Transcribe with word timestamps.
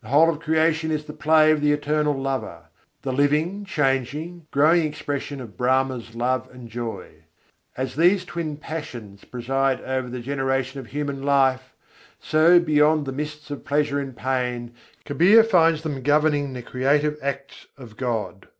The 0.00 0.10
whole 0.10 0.30
of 0.30 0.38
creation 0.38 0.92
is 0.92 1.06
the 1.06 1.12
Play 1.12 1.50
of 1.50 1.60
the 1.60 1.72
Eternal 1.72 2.14
Lover; 2.14 2.68
the 3.02 3.12
living, 3.12 3.64
changing, 3.64 4.46
growing 4.52 4.84
expression 4.86 5.40
of 5.40 5.56
Brahma's 5.56 6.14
love 6.14 6.48
and 6.52 6.68
joy. 6.68 7.24
As 7.76 7.96
these 7.96 8.24
twin 8.24 8.58
passions 8.58 9.24
preside 9.24 9.80
over 9.80 10.08
the 10.08 10.20
generation 10.20 10.78
of 10.78 10.86
human 10.86 11.20
life, 11.20 11.74
so 12.20 12.60
"beyond 12.60 13.06
the 13.06 13.10
mists 13.12 13.50
of 13.50 13.64
pleasure 13.64 13.98
and 13.98 14.16
pain" 14.16 14.72
Kabîr 15.04 15.44
finds 15.44 15.82
them 15.82 16.04
governing 16.04 16.52
the 16.52 16.62
creative 16.62 17.18
acts 17.20 17.66
of 17.76 17.96
God. 17.96 18.46